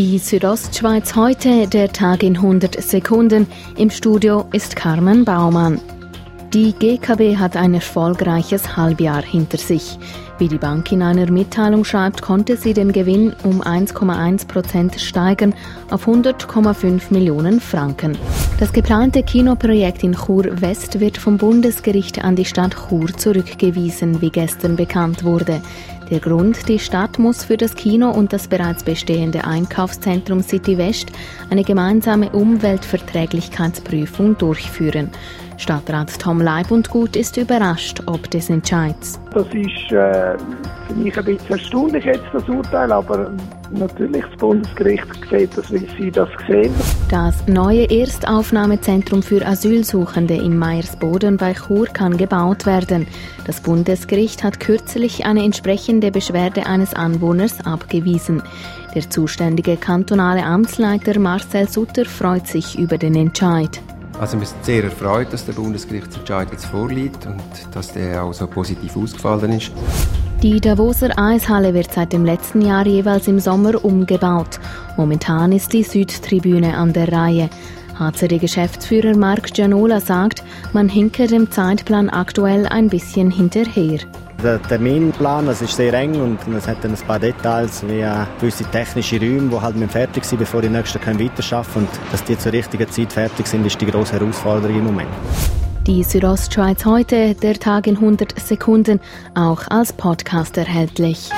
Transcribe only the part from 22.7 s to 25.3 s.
Chur zurückgewiesen, wie gestern bekannt